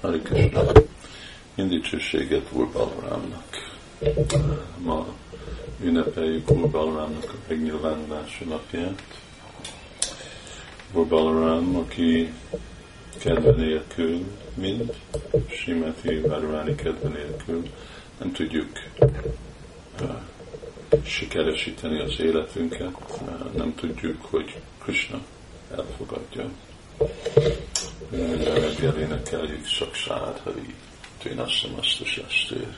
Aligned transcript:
Hari 0.00 0.20
Krishna. 0.20 0.62
Úr 2.52 2.68
Balarámnak. 2.72 3.44
Ma 4.78 5.06
ünnepeljük 5.82 6.50
Úr 6.50 6.70
a 7.24 7.34
megnyilvánulási 7.48 8.44
napját. 8.44 9.02
Úr 10.92 11.06
Balarám, 11.06 11.76
aki 11.76 12.32
kedve 13.18 13.50
nélkül, 13.50 14.24
mind 14.54 14.94
Simati 15.50 16.20
Várváni 16.20 16.74
kedve 16.74 17.08
nélkül, 17.08 17.62
nem 18.18 18.32
tudjuk 18.32 18.68
sikeresíteni 21.02 22.00
az 22.00 22.20
életünket, 22.20 23.20
nem 23.56 23.74
tudjuk, 23.74 24.24
hogy 24.24 24.60
Krishna 24.82 25.20
énekeljük 29.04 29.66
sok 29.66 29.94
sádhari, 29.94 30.74
tűnasszam 31.18 31.74
azt 31.78 32.00
a 32.00 32.04
sestér. 32.04 32.76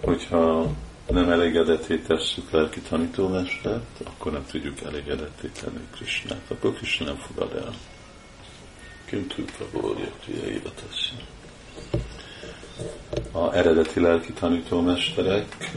Hogyha 0.00 0.72
nem 1.08 1.30
elégedetté 1.30 1.98
tesszük 1.98 2.50
lelki 2.50 2.80
tanítómestert, 2.80 4.00
akkor 4.04 4.32
nem 4.32 4.46
tudjuk 4.50 4.80
elégedetté 4.80 5.48
tenni 5.48 5.86
Krisnát, 5.90 6.50
akkor 6.50 6.74
Krishna 6.74 7.04
nem 7.04 7.16
fogad 7.16 7.52
el. 7.56 7.74
Kintu 9.04 9.44
Prabhórja 9.44 10.10
Kriyaira 10.22 10.70
teszi. 10.70 11.24
A 13.32 13.54
eredeti 13.54 14.00
lelki 14.00 14.32
tanítómesterek, 14.32 15.70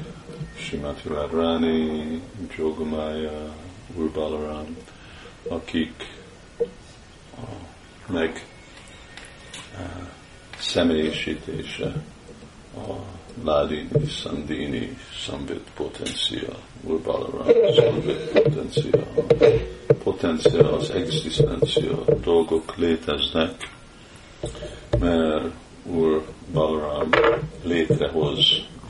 Simati 0.56 1.08
Radharani, 1.08 2.22
Jogamaya, 2.58 3.56
Urbalaram, 3.96 4.78
akik 5.48 6.16
meg 8.08 8.46
személyisítése 10.60 12.04
a 12.76 12.94
Ládini, 13.44 14.08
Sandini, 14.08 14.98
Samvit 15.12 15.64
potencia, 15.76 16.56
Urbalaram, 16.84 17.48
Samvit 17.76 18.30
potencia, 18.32 19.04
potencia, 20.04 20.78
az 20.78 20.90
egzisztencia, 20.90 22.04
dolgok 22.24 22.76
léteznek, 22.76 23.76
mert 25.00 25.46
Úr 25.84 26.24
Balaram 26.54 27.10
létrehoz 27.64 28.40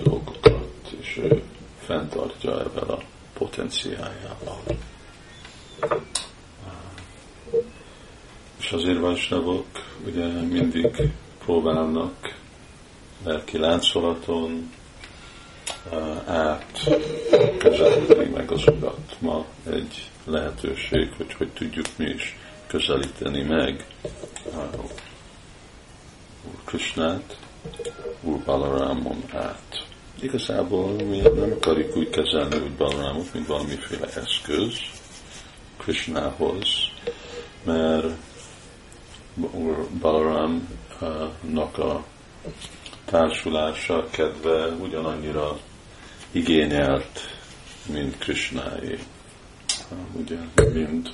dolgokat, 0.03 0.95
és 0.99 1.17
ő 1.17 1.43
fenntartja 1.79 2.59
ebben 2.59 2.89
a 2.89 2.97
potenciájával. 3.33 4.61
És 8.59 8.71
azért 8.71 8.99
Vajsnavok 8.99 9.65
ugye 10.07 10.25
mindig 10.27 11.11
próbálnak 11.45 12.35
lelki 13.23 13.57
láncolaton 13.57 14.71
át 16.25 16.89
közelíteni 17.57 18.29
meg 18.29 18.51
az 18.51 18.63
urat. 18.67 19.15
Ma 19.19 19.45
egy 19.69 20.09
lehetőség, 20.25 21.13
hogy 21.17 21.33
hogy 21.33 21.49
tudjuk 21.49 21.85
mi 21.95 22.05
is 22.05 22.37
közelíteni 22.67 23.41
meg 23.41 23.85
Úr 26.43 26.63
Krishnát, 26.65 27.37
Úr 28.21 28.39
Balarámon 28.45 29.23
át. 29.33 29.85
Igazából 30.21 30.91
mi 30.91 31.17
nem 31.17 31.51
akarjuk 31.51 31.95
úgy 31.95 32.09
kezelni 32.09 32.55
úgy 32.55 32.71
Balarámot, 32.71 33.33
mint 33.33 33.47
valamiféle 33.47 34.07
eszköz 34.07 34.73
Krishnához, 35.77 36.67
mert 37.63 38.05
Úr 39.51 39.87
Balaramnak 39.99 41.77
a 41.77 42.03
társulása, 43.05 44.07
kedve 44.09 44.67
ugyanannyira 44.67 45.57
igényelt, 46.31 47.19
mint 47.91 48.17
Krishnáé. 48.17 48.99
Ugye, 50.13 50.37
mint 50.73 51.13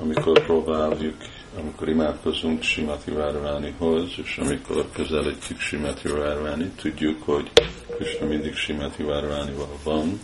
amikor 0.00 0.44
próbáljuk, 0.44 1.16
amikor 1.58 1.88
imádkozunk 1.88 2.62
Simati 2.62 3.10
Várvánihoz, 3.10 4.10
és 4.16 4.38
amikor 4.38 4.88
közelítjük 4.92 5.60
Simati 5.60 6.08
Várváni, 6.08 6.72
tudjuk, 6.76 7.22
hogy 7.22 7.50
Krishna 7.96 8.26
mindig 8.26 8.54
Simati 8.54 9.02
Várvánival 9.02 9.78
van, 9.84 10.20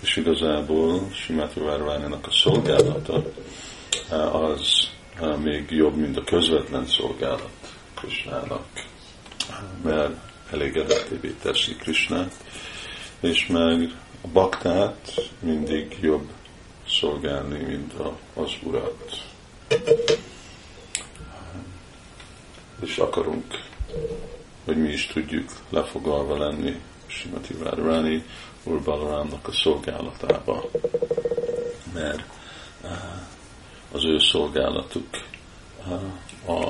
és 0.00 0.16
igazából 0.16 1.08
Simati 1.12 1.60
Várváninak 1.60 2.26
a 2.26 2.32
szolgálata 2.32 3.24
az 4.32 4.81
még 5.42 5.70
jobb, 5.70 5.96
mint 5.96 6.16
a 6.16 6.24
közvetlen 6.24 6.86
szolgálat 6.86 7.50
Krisnának, 7.94 8.66
mert 9.82 10.14
elégedettévé 10.50 11.34
teszi 11.42 11.76
Krisnát, 11.76 12.34
és 13.20 13.46
meg 13.46 13.90
a 14.20 14.28
baktát 14.32 15.30
mindig 15.40 15.98
jobb 16.00 16.30
szolgálni, 16.88 17.58
mint 17.58 17.92
az 18.34 18.50
urat. 18.62 19.22
És 22.80 22.96
akarunk, 22.96 23.44
hogy 24.64 24.76
mi 24.76 24.88
is 24.88 25.06
tudjuk 25.06 25.50
lefogalva 25.68 26.38
lenni 26.38 26.80
Simati 27.06 27.54
Várváni 27.54 28.24
Úr 28.64 28.82
Balarámnak 28.82 29.48
a 29.48 29.52
szolgálatába, 29.52 30.70
mert 31.92 32.22
az 33.92 34.04
ő 34.04 34.18
szolgálatuk 34.18 35.06
a 36.46 36.68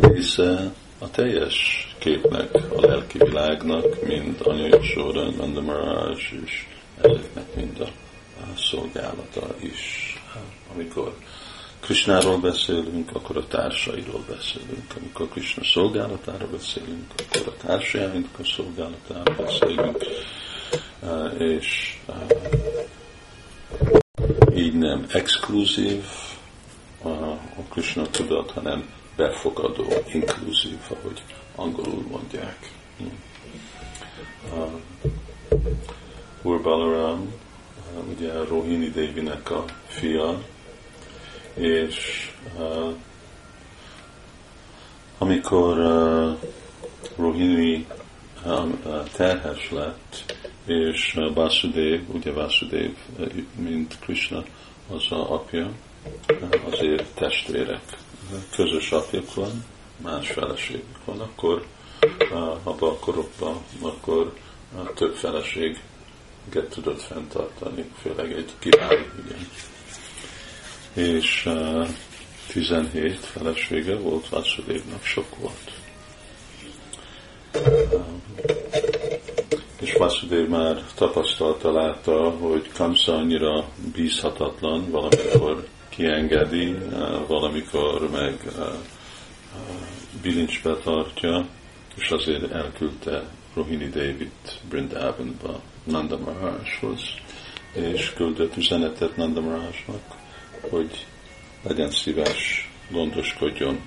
része 0.00 0.72
a 0.98 1.10
teljes 1.10 1.86
képnek, 1.98 2.54
a 2.54 2.80
lelki 2.80 3.18
világnak, 3.18 4.06
mind 4.06 4.40
Anya 4.42 4.66
Yashoda, 4.66 5.30
Nanda 5.30 5.60
Maharaj 5.60 6.16
és 6.44 6.66
ezeknek 7.00 7.54
mind 7.54 7.80
a, 7.80 7.88
a 8.40 8.56
szolgálata 8.56 9.54
is. 9.60 10.14
Amikor 10.74 11.14
Krishnáról 11.80 12.38
beszélünk, 12.38 13.10
akkor 13.12 13.36
a 13.36 13.46
társairól 13.46 14.24
beszélünk. 14.28 14.94
Amikor 15.00 15.28
Krishna 15.28 15.64
szolgálatáról 15.64 16.48
beszélünk, 16.48 17.12
akkor 17.16 17.54
a 17.54 17.66
társainknak 17.66 18.38
a 18.38 18.44
szolgálatáról 18.44 19.44
beszélünk. 19.44 20.04
És 21.38 21.98
így 24.62 24.78
nem 24.78 25.06
exkluzív 25.08 26.04
a, 27.02 27.08
Krishna 27.70 28.06
tudat, 28.06 28.50
hanem 28.50 28.88
befogadó, 29.16 29.84
inkluzív, 30.12 30.78
ahogy 30.88 31.22
angolul 31.54 32.04
mondják. 32.10 32.70
Uh, 34.52 34.72
Úr 36.42 36.62
Balaram, 36.62 37.32
ugye 38.08 38.44
Rohini 38.44 38.90
Devinek 38.90 39.50
a 39.50 39.64
fia, 39.86 40.42
és 41.54 42.30
uh, 42.58 42.94
amikor 45.18 45.78
uh, 45.78 46.38
Rohini 47.16 47.86
terhes 49.12 49.70
lett, 49.70 50.36
és 50.66 51.18
Vasudev, 51.34 52.00
ugye 52.12 52.32
Vasudev, 52.32 52.90
mint 53.56 53.98
Krishna, 53.98 54.44
az 54.88 55.06
a 55.10 55.32
apja, 55.32 55.70
azért 56.70 57.14
testvérek, 57.14 57.82
közös 58.54 58.92
apjuk 58.92 59.34
van, 59.34 59.64
más 59.96 60.30
feleségük 60.30 61.04
van, 61.04 61.20
akkor 61.20 61.66
abban 62.62 62.90
a 62.90 62.98
korokban, 62.98 63.56
akkor 63.80 64.32
több 64.94 65.14
feleséget 65.14 66.68
tudott 66.68 67.00
fenntartani, 67.00 67.84
főleg 68.00 68.32
egy 68.32 68.50
király, 68.58 69.06
ugye. 69.24 69.36
És 71.04 71.48
17 72.46 73.18
felesége 73.18 73.96
volt 73.96 74.28
Vasudevnak, 74.28 75.04
sok 75.04 75.36
volt. 75.38 75.72
És 79.80 79.91
Vasudev 80.02 80.48
már 80.48 80.82
tapasztalta, 80.94 81.72
látta, 81.72 82.30
hogy 82.30 82.70
Kamsa 82.72 83.16
annyira 83.16 83.64
bízhatatlan, 83.94 84.90
valamikor 84.90 85.66
kiengedi, 85.88 86.76
valamikor 87.26 88.10
meg 88.10 88.52
bilincsbe 90.22 90.74
tartja, 90.76 91.46
és 91.94 92.10
azért 92.10 92.52
elküldte 92.52 93.24
Rohini 93.54 93.88
David 93.88 94.30
Brindavanba 94.68 95.60
Nanda 95.84 96.18
Maharajhoz, 96.18 97.00
és 97.72 98.12
küldött 98.16 98.56
üzenetet 98.56 99.16
Nanda 99.16 99.40
Maharajnak, 99.40 100.16
hogy 100.70 101.06
legyen 101.62 101.90
szíves, 101.90 102.70
gondoskodjon 102.90 103.80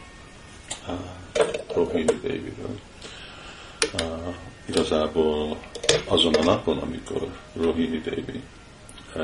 Rohini 1.74 2.06
Davidről. 2.06 2.80
Igazából 4.66 5.58
azon 6.06 6.34
a 6.34 6.44
napon, 6.44 6.78
amikor 6.78 7.28
Rohini 7.54 8.00
Devi 8.00 8.42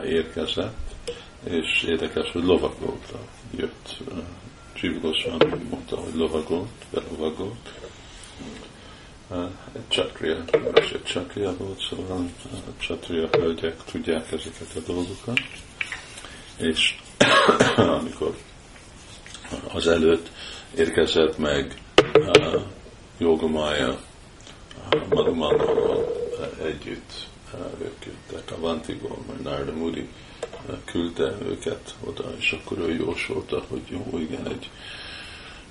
érkezett, 0.05 0.77
és 1.43 1.83
érdekes, 1.83 2.31
hogy 2.31 2.43
lovaglókra 2.43 3.19
jött 3.57 3.97
Csivgosan 4.73 5.63
mondta, 5.69 5.95
hogy 5.95 6.13
lovagolt, 6.15 6.69
belovagolt. 6.91 7.73
Egy 9.73 9.87
csakria, 9.87 10.43
és 10.73 10.91
egy 10.91 11.03
csakria 11.03 11.57
volt, 11.57 11.79
szóval 11.89 12.29
a 12.51 12.81
csakria 12.81 13.27
hölgyek 13.31 13.83
tudják 13.83 14.31
ezeket 14.31 14.75
a 14.75 14.79
dolgokat. 14.91 15.39
És 16.57 16.97
amikor 17.99 18.35
az 19.73 19.87
előtt 19.87 20.29
érkezett 20.75 21.37
meg 21.37 21.81
Jogamaya 23.17 23.99
Madhumandalval 25.09 26.00
együtt 26.63 27.29
ők 27.81 28.05
jöttek, 28.05 28.51
Avantiból, 28.57 29.17
majd 29.27 29.41
Narda 29.41 29.73
Mudi 29.73 30.09
küldte 30.85 31.35
őket 31.41 31.95
oda, 32.05 32.23
és 32.37 32.51
akkor 32.51 32.79
ő 32.79 32.93
jósolta, 32.93 33.63
hogy 33.67 33.81
jó, 33.87 34.19
igen, 34.19 34.47
egy 34.47 34.69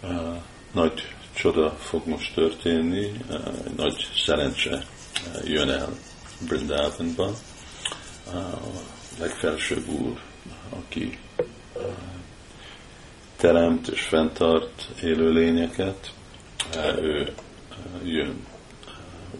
uh, 0.02 0.36
nagy 0.72 1.14
csoda 1.34 1.70
fog 1.70 2.06
most 2.06 2.34
történni, 2.34 3.24
nagy 3.76 4.08
szerencse 4.24 4.86
jön 5.44 5.70
el 5.70 5.88
Brindavanba. 6.48 7.32
Uh, 8.26 8.34
a 8.36 8.70
legfelsőbb 9.18 9.88
úr, 9.88 10.20
aki 10.70 11.18
teremt 13.36 13.88
és 13.88 14.00
fenntart 14.00 14.88
élőlényeket, 15.02 16.12
uh, 16.74 17.02
ő 17.02 17.34
jön 18.04 18.46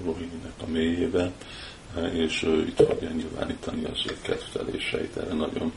Rohininek 0.04 0.52
a 0.62 0.70
mélyébe, 0.70 1.32
és 2.12 2.42
ő 2.42 2.66
itt 2.66 2.87
fogja 2.87 3.10
nyilvánítani 3.10 3.84
az 3.84 4.04
ő 4.08 4.16
kedveléseit. 4.22 5.16
Erre 5.16 5.34
nagyon 5.34 5.72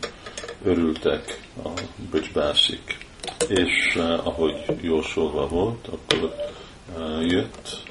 örültek 0.64 1.40
a 1.64 1.70
Bridgebászik. 2.12 2.98
És 3.48 3.96
ahogy 4.24 4.66
jósolva 4.82 5.48
volt, 5.48 5.88
akkor 5.88 6.36
jött, 7.22 7.84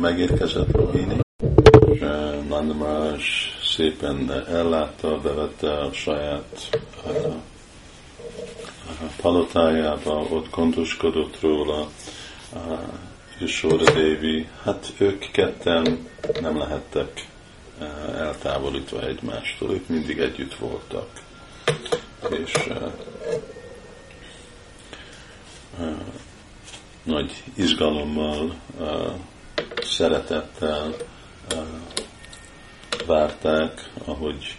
megérkezett 0.00 0.70
Rohini, 0.70 1.16
Nandamraj 2.48 3.18
szépen 3.62 4.44
ellátta, 4.48 5.20
bevette 5.20 5.78
a 5.78 5.92
saját 5.92 6.68
palotájába, 9.20 10.26
ott 10.30 10.50
gondoskodott 10.50 11.40
róla, 11.40 11.88
és 13.38 13.50
Sora 13.50 13.92
Devi, 13.92 14.48
hát 14.62 14.92
ők 14.98 15.30
ketten 15.30 16.08
nem 16.40 16.58
lehettek 16.58 17.26
eltávolítva 18.16 19.06
egymástól, 19.06 19.72
ők 19.72 19.88
mindig 19.88 20.18
együtt 20.18 20.54
voltak. 20.54 21.08
És 22.30 22.52
uh, 22.68 22.92
uh, 25.78 25.96
nagy 27.02 27.42
izgalommal, 27.54 28.54
uh, 28.78 29.12
szeretettel 29.82 30.94
várták, 33.06 33.90
ahogy 34.04 34.56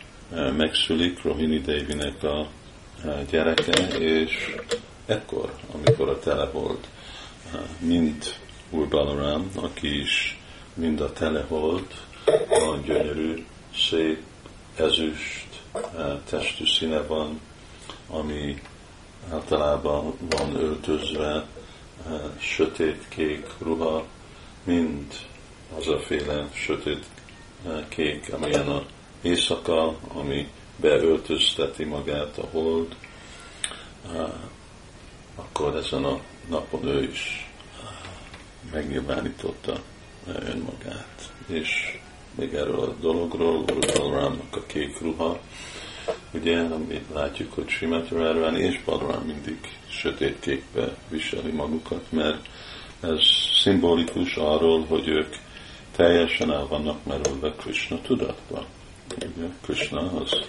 megszülik 0.58 1.22
Rohini 1.24 1.60
Devinek 1.60 2.24
a 2.24 2.48
gyereke, 3.30 3.98
és 3.98 4.56
ekkor, 5.06 5.54
amikor 5.74 6.10
a 6.10 6.20
tele 6.20 6.46
volt, 6.46 6.88
mind 7.80 8.36
Úr 8.72 8.88
Balaram, 8.88 9.52
aki 9.56 10.00
is 10.00 10.40
mind 10.74 11.02
a 11.02 11.14
tele 11.14 11.46
volt, 11.48 11.94
nagyon 12.50 12.82
gyönyörű, 12.82 13.46
szép, 13.90 14.24
ezüst 14.76 15.48
eh, 15.74 16.18
testű 16.30 16.66
színe 16.66 17.02
van, 17.02 17.40
ami 18.08 18.62
általában 19.32 20.14
van 20.20 20.56
öltözve, 20.56 21.34
eh, 21.34 21.46
sötét 22.40 23.06
kék 23.08 23.48
ruha, 23.60 24.06
mind 24.64 25.14
az 25.78 25.88
a 25.88 26.00
féle 26.00 26.50
sötét 26.54 27.06
eh, 27.66 28.34
amilyen 28.34 28.68
a 28.68 28.84
éjszaka, 29.22 29.96
ami 30.08 30.48
beöltözteti 30.76 31.84
magát 31.84 32.38
a 32.38 32.48
hold, 32.52 32.96
akkor 35.36 35.76
ezen 35.76 36.04
a 36.04 36.20
napon 36.50 36.88
ő 36.88 37.04
is 37.04 37.49
megnyilvánította 38.72 39.82
önmagát. 40.28 41.32
És 41.48 42.00
még 42.36 42.54
erről 42.54 42.80
a 42.80 42.96
dologról, 43.02 43.64
Balramnak 43.64 44.56
a 44.56 44.66
kék 44.66 45.02
ruha, 45.02 45.40
ugye, 46.32 46.60
amit 46.60 47.06
látjuk, 47.14 47.54
hogy 47.54 47.70
Simati 47.70 48.14
Radharani 48.16 48.60
és 48.60 48.82
Balram 48.86 49.24
mindig 49.26 49.60
sötét 49.90 50.40
kékbe 50.40 50.96
viseli 51.10 51.52
magukat, 51.52 52.12
mert 52.12 52.50
ez 53.02 53.20
szimbolikus 53.62 54.36
arról, 54.36 54.86
hogy 54.86 55.08
ők 55.08 55.36
teljesen 55.96 56.52
el 56.52 56.68
vannak 56.68 57.06
merülve 57.06 57.52
Krishna 57.52 58.02
tudatba. 58.02 58.66
Ugye, 59.16 59.48
Krishna 59.62 60.12
az 60.22 60.40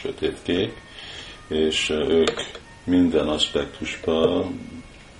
sötét 0.00 0.38
kék, 0.42 0.80
és 1.48 1.90
ők 1.90 2.40
minden 2.84 3.28
aspektusba 3.28 4.46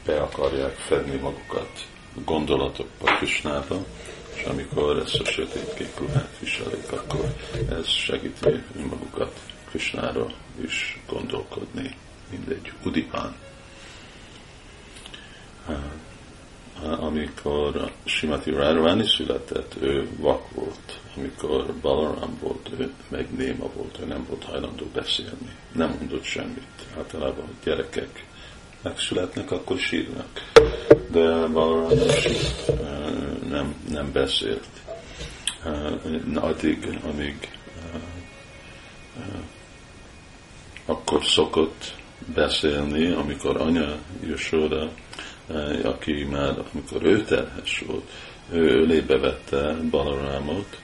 be 0.05 0.21
akarják 0.21 0.75
fedni 0.75 1.17
magukat 1.17 1.87
gondolatokba 2.25 3.17
Krishnába, 3.17 3.85
és 4.35 4.43
amikor 4.43 4.99
ezt 4.99 5.21
a 5.21 5.25
sötét 5.25 5.75
kék 5.75 5.99
ruhát 5.99 6.37
viselik, 6.41 6.93
akkor 6.93 7.35
ez 7.71 7.87
segíti 7.89 8.63
önmagukat 8.77 9.41
Krisnára 9.69 10.27
is 10.65 11.01
gondolkodni, 11.07 11.97
mindegy 12.31 12.73
udipán. 12.85 13.37
Amikor 16.83 17.93
Simati 18.05 18.51
Radharani 18.51 19.07
született, 19.07 19.75
ő 19.81 20.09
vak 20.17 20.51
volt. 20.51 21.01
Amikor 21.17 21.75
Balaram 21.81 22.39
volt, 22.41 22.71
ő 22.79 22.93
meg 23.09 23.37
néma 23.37 23.69
volt, 23.75 23.99
ő 24.01 24.05
nem 24.05 24.27
volt 24.29 24.45
hajlandó 24.45 24.85
beszélni. 24.95 25.57
Nem 25.73 25.97
mondott 25.99 26.25
semmit. 26.25 26.87
Általában 26.97 27.45
a 27.45 27.65
gyerekek 27.65 28.25
megszületnek, 28.83 29.51
akkor 29.51 29.79
sírnak. 29.79 30.51
De 31.11 31.47
Balaram 31.47 31.99
nem, 33.49 33.75
nem 33.91 34.13
beszélt. 34.13 34.69
Addig, 36.35 36.99
amíg 37.05 37.49
akkor 40.87 41.25
szokott 41.25 41.95
beszélni, 42.35 43.13
amikor 43.13 43.61
anya 43.61 43.97
Josoda, 44.21 44.91
aki 45.83 46.25
már, 46.31 46.55
amikor 46.73 47.05
ő 47.05 47.25
terhes 47.25 47.85
volt, 47.87 48.11
ő 48.51 48.81
ölébe 48.81 49.19
vette 49.19 49.77
Balarámot, 49.91 50.81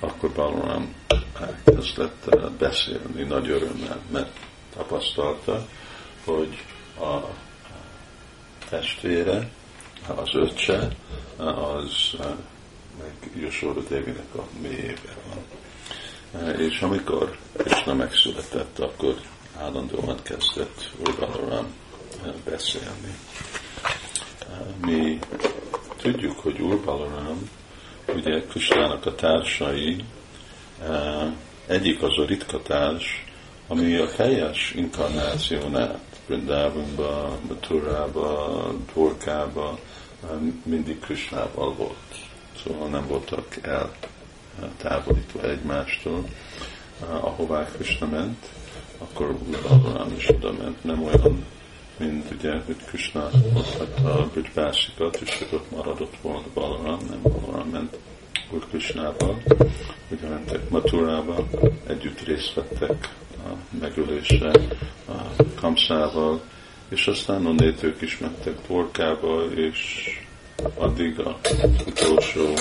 akkor 0.00 0.30
Balaram 0.30 0.94
elkezdett 1.40 2.36
beszélni 2.58 3.22
nagy 3.22 3.48
örömmel, 3.50 4.00
mert 4.12 4.38
tapasztalta, 4.76 5.66
hogy 6.24 6.64
a 7.00 7.28
testvére, 8.68 9.48
az 10.06 10.34
öccse, 10.34 10.88
az 11.36 12.16
meg 12.98 13.30
Joshua 13.40 13.74
Devinek 13.88 14.34
a 14.34 14.42
mélyében 14.62 15.16
van. 15.28 16.56
És 16.58 16.80
amikor 16.80 17.36
Krishna 17.56 17.94
megszületett, 17.94 18.78
akkor 18.78 19.20
állandóan 19.58 20.22
kezdett 20.22 20.90
Urvalaram 20.98 21.66
beszélni. 22.44 23.18
Mi 24.80 25.18
tudjuk, 25.96 26.38
hogy 26.38 26.60
Urvalaram, 26.60 27.50
ugye 28.14 28.42
Krishnának 28.42 29.06
a 29.06 29.14
társai, 29.14 30.04
egyik 31.66 32.02
az 32.02 32.18
a 32.18 32.24
ritka 32.26 32.62
társ, 32.62 33.24
ami 33.68 33.96
a 33.96 34.08
teljes 34.10 34.72
inkarnáción 34.76 35.74
át, 36.26 36.36
Brindávonba, 36.36 37.38
Maturába, 37.48 38.72
Dvorkába, 38.92 39.78
mindig 40.62 40.98
Krishnával 40.98 41.74
volt. 41.74 42.14
Szóval 42.62 42.88
nem 42.88 43.06
voltak 43.06 43.56
el 43.62 43.92
távolítva 44.76 45.42
egymástól. 45.42 46.24
Ahová 47.20 47.64
Krishna 47.64 48.06
ment, 48.06 48.46
akkor 48.98 49.36
Balaram 49.68 50.12
is 50.16 50.28
oda 50.28 50.52
ment. 50.52 50.84
Nem 50.84 51.02
olyan, 51.02 51.44
mint 51.96 52.30
ugye, 52.30 52.52
hogy 52.66 52.76
Krishna 52.86 53.30
ott 53.54 53.76
hagyta 53.78 54.18
a 54.18 54.26
Bridbásikat, 54.32 55.16
és 55.16 55.38
hogy 55.38 55.48
ott 55.52 55.70
maradott 55.70 56.16
volna 56.22 56.46
Balaram, 56.54 56.98
nem 57.08 57.20
Balaram 57.22 57.68
ment 57.68 57.98
Úr 58.50 58.66
Krishnával, 58.68 59.42
ugye 60.10 60.28
mentek 60.28 60.68
Maturába, 60.68 61.46
együtt 61.86 62.20
részt 62.20 62.54
vettek 62.54 63.14
a 63.36 63.76
megölésre, 63.80 64.50
a 65.08 65.44
Kamszával, 65.66 66.40
és 66.88 67.06
aztán 67.06 67.46
onnét 67.46 67.82
ők 67.82 68.02
is 68.02 68.18
mentek 68.18 68.54
Porkába, 68.66 69.44
és 69.54 70.08
addig 70.74 71.18
a 71.18 71.38
utolsó 71.86 72.54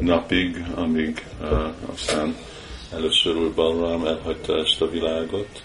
napig, 0.00 0.64
amíg 0.74 1.26
uh, 1.40 1.72
aztán 1.92 2.36
először 2.92 3.36
úr 3.36 3.54
Balram 3.54 4.06
elhagyta 4.06 4.58
ezt 4.58 4.80
a 4.80 4.90
világot, 4.90 5.62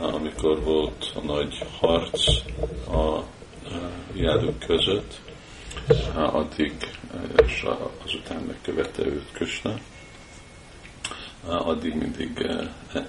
amikor 0.00 0.62
volt 0.62 1.12
a 1.14 1.20
nagy 1.20 1.66
harc 1.78 2.26
a 2.88 3.24
jáduk 4.14 4.58
között, 4.58 5.20
addig, 6.14 6.72
és 7.46 7.66
azután 8.04 8.42
megkövette 8.42 9.06
őt 9.06 9.32
Krishna, 9.32 9.74
addig 11.46 11.94
mindig 11.94 12.46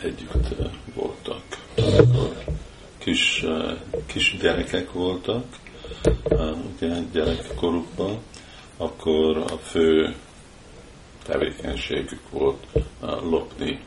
együtt 0.02 0.56
voltak. 0.94 1.44
Kis, 3.00 3.46
kis 4.06 4.38
gyerekek 4.42 4.92
voltak, 4.92 5.46
ugye 6.76 7.00
gyerekkorukban, 7.12 8.18
akkor 8.78 9.38
a 9.38 9.58
fő 9.58 10.16
tevékenységük 11.24 12.30
volt 12.30 12.68
lopni 13.22 13.80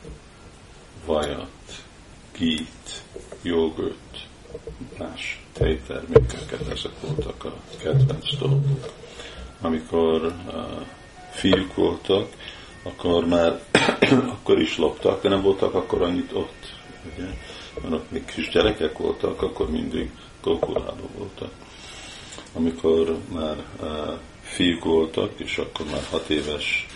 vajat, 1.04 1.82
gít, 2.38 3.02
jogot, 3.42 4.28
más 4.98 5.40
tejtermékeket, 5.52 6.68
ezek 6.68 7.00
voltak 7.00 7.44
a 7.44 7.54
kedvenc 7.82 8.36
dolgok. 8.38 8.92
Amikor 9.60 10.34
fiúk 11.30 11.74
voltak, 11.74 12.28
akkor 12.82 13.26
már 13.26 13.60
akkor 14.34 14.60
is 14.60 14.76
loptak, 14.78 15.22
de 15.22 15.28
nem 15.28 15.42
voltak 15.42 15.74
akkor 15.74 16.02
annyit 16.02 16.32
ott. 16.32 16.74
Ugye? 17.12 17.28
Mert 17.88 18.10
még 18.10 18.24
kis 18.24 18.48
gyerekek 18.48 18.98
voltak, 18.98 19.42
akkor 19.42 19.70
mindig 19.70 20.10
Gokulában 20.42 21.08
voltak. 21.16 21.50
Amikor 22.52 23.18
már 23.32 23.56
uh, 23.80 24.18
fiúk 24.42 24.84
voltak, 24.84 25.40
és 25.40 25.58
akkor 25.58 25.86
már 25.86 26.02
hat 26.10 26.28
éves 26.28 26.86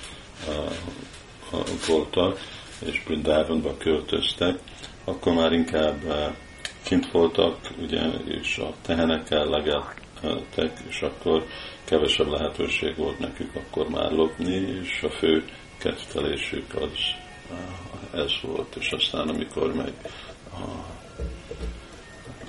uh, 0.49 1.67
voltak, 1.87 2.39
és 2.85 3.03
Brindávonba 3.07 3.77
költöztek, 3.77 4.59
akkor 5.05 5.33
már 5.33 5.53
inkább 5.53 6.05
uh, 6.05 6.35
kint 6.83 7.11
voltak, 7.11 7.59
ugye, 7.79 8.03
és 8.41 8.59
a 8.59 8.73
tehenekkel 8.83 9.47
legeltek, 9.47 10.79
és 10.89 11.01
akkor 11.01 11.47
kevesebb 11.85 12.29
lehetőség 12.29 12.97
volt 12.97 13.19
nekük 13.19 13.55
akkor 13.55 13.89
már 13.89 14.13
lopni, 14.13 14.55
és 14.83 15.03
a 15.03 15.11
fő 15.11 15.45
kettelésük 15.79 16.75
az 16.75 16.91
ez 18.15 18.33
volt, 18.43 18.77
és 18.77 18.91
aztán 18.91 19.29
amikor 19.29 19.75
meg 19.75 19.93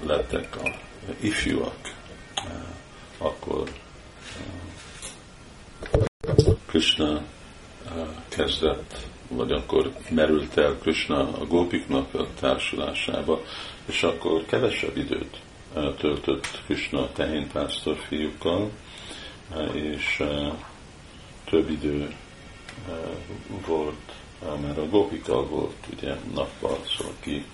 lettek 0.05 0.55
a 0.55 0.75
ifjúak, 1.19 1.95
akkor 3.17 3.71
Krishna 6.65 7.21
kezdett, 8.27 9.07
vagy 9.27 9.51
akkor 9.51 9.93
merült 10.09 10.57
el 10.57 10.77
Krishna 10.77 11.37
a 11.39 11.45
gópiknak 11.45 12.13
a 12.13 12.27
társulásába, 12.39 13.41
és 13.85 14.03
akkor 14.03 14.45
kevesebb 14.45 14.97
időt 14.97 15.39
töltött 15.97 16.61
Krishna 16.65 16.99
a 16.99 17.11
tehénpásztor 17.11 17.97
fiúkkal, 18.07 18.71
és 19.73 20.23
több 21.45 21.69
idő 21.69 22.15
volt, 23.67 24.13
mert 24.61 24.77
a 24.77 24.89
gópika 24.89 25.47
volt 25.47 25.87
ugye 25.97 26.15
nappal, 26.33 26.79
szóval 26.97 27.13
ki, 27.19 27.45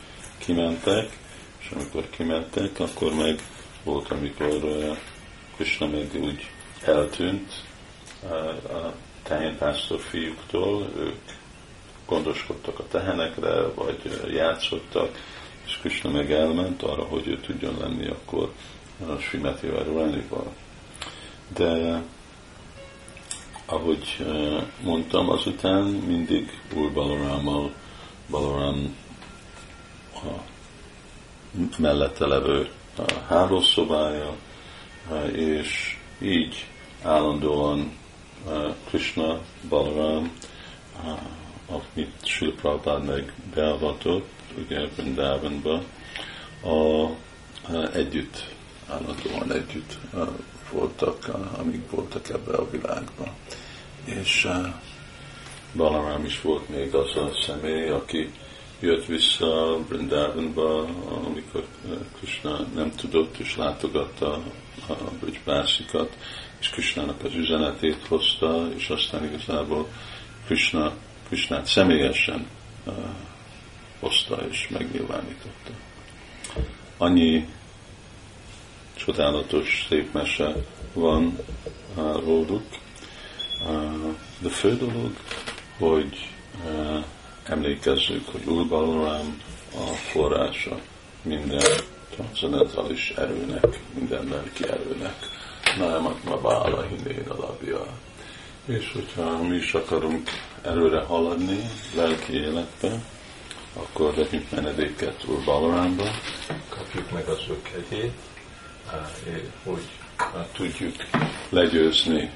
kimentek, 0.46 1.18
és 1.60 1.72
amikor 1.74 2.10
kimentek, 2.10 2.80
akkor 2.80 3.14
meg 3.14 3.42
volt, 3.84 4.12
amikor 4.12 4.60
Krishna 5.56 5.88
még 5.88 6.10
úgy 6.24 6.50
eltűnt 6.86 7.52
a 8.64 8.94
tehénpásztor 9.24 10.00
fiúktól, 10.00 10.90
ők 10.98 11.20
gondoskodtak 12.06 12.80
a 12.80 12.88
tehenekre, 12.88 13.68
vagy 13.68 14.22
játszottak, 14.34 15.18
és 15.66 15.78
Krishna 15.78 16.10
meg 16.10 16.32
elment 16.32 16.84
arra, 16.84 17.04
hogy 17.04 17.28
ő 17.28 17.40
tudjon 17.40 17.78
lenni 17.80 18.08
akkor 18.08 18.52
a 19.08 19.18
Srimati 19.18 19.68
Varulanival. 19.68 20.54
De 21.56 22.02
ahogy 23.66 24.26
mondtam, 24.82 25.30
azután 25.30 25.84
mindig 25.84 26.62
új 26.74 26.90
Balarammal, 26.90 27.72
Balaram 28.30 28.96
a 29.03 29.03
mellette 31.78 32.26
levő 32.26 32.70
hálószobája, 33.28 34.36
és 35.32 35.98
így 36.22 36.68
állandóan 37.02 37.98
Krishna, 38.88 39.40
Balaram, 39.70 40.32
amit 41.68 42.14
Sri 42.24 42.52
Prabhupád 42.52 43.06
meg 43.06 43.34
beavatott, 43.54 44.30
ugye 44.58 44.88
Vrindavanba, 44.96 45.84
a, 46.64 47.10
együtt, 47.94 48.46
állandóan 48.88 49.52
együtt 49.52 49.98
voltak, 50.72 51.32
amíg 51.58 51.90
voltak 51.90 52.30
ebbe 52.30 52.56
a 52.56 52.70
világban. 52.70 53.30
És 54.04 54.48
Balaram 55.76 56.26
is 56.26 56.42
volt 56.42 56.70
még 56.70 56.96
az 56.96 57.16
a 57.16 57.30
személy, 57.46 57.90
aki 57.90 58.32
jött 58.84 59.06
vissza 59.06 59.80
Vrindavanba, 59.88 60.88
amikor 61.26 61.66
Krishna 62.18 62.60
nem 62.76 62.92
tudott, 62.92 63.38
és 63.38 63.56
látogatta 63.56 64.44
a 64.88 64.94
Bridgebászikat, 65.20 66.18
és 66.60 66.70
Krishnának 66.70 67.24
az 67.24 67.34
üzenetét 67.34 68.06
hozta, 68.08 68.68
és 68.76 68.90
aztán 68.90 69.24
igazából 69.24 69.88
Krishna, 70.46 70.94
Krishnát 71.28 71.66
személyesen 71.66 72.48
uh, 72.86 72.94
hozta 74.00 74.36
és 74.50 74.68
megnyilvánította. 74.70 75.72
Annyi 76.98 77.48
csodálatos, 78.96 79.86
szép 79.90 80.14
mese 80.14 80.56
van 80.94 81.40
uh, 81.96 82.24
róluk. 82.24 82.66
De 84.40 84.50
fő 84.50 84.78
dolog, 84.78 85.12
hogy 85.78 86.30
uh, 86.66 87.04
emlékezzük, 87.44 88.28
hogy 88.32 88.42
Ulbalorám 88.46 89.42
a 89.76 89.94
forrása 89.94 90.80
minden 91.22 91.64
transzendentális 92.10 93.10
erőnek, 93.10 93.80
minden 93.94 94.28
lelki 94.28 94.64
erőnek. 94.64 95.16
Námat 95.78 96.24
ma 96.24 96.38
bála 96.38 96.82
hinnéd 96.82 97.28
alapja. 97.28 97.86
És 98.66 98.92
hogyha 98.94 99.44
mi 99.44 99.56
is 99.56 99.74
akarunk 99.74 100.30
előre 100.62 101.04
haladni 101.04 101.60
lelki 101.96 102.34
életbe, 102.34 103.04
akkor 103.74 104.16
vegyünk 104.16 104.52
menedéket 104.52 105.26
Úr 105.28 105.44
Balarámba, 105.46 106.04
kapjuk 106.70 107.12
meg 107.12 107.28
az 107.28 107.40
ő 107.50 107.62
kegyét, 107.62 108.14
hogy 109.64 109.84
tudjuk 110.54 110.96
legyőzni 111.50 112.32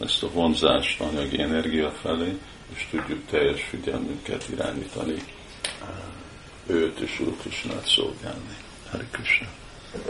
ezt 0.00 0.22
a 0.22 0.30
vonzást 0.30 1.00
anyagi 1.00 1.40
energia 1.40 1.90
felé, 1.90 2.38
és 2.74 2.86
tudjuk 2.90 3.26
teljes 3.26 3.62
figyelmünket 3.62 4.48
irányítani 4.48 5.22
őt 6.66 6.98
és 6.98 7.20
Úr 7.20 7.36
Krishnát 7.36 7.86
szolgálni. 7.86 8.56
Hari 8.90 9.06
Krishna. 9.10 9.46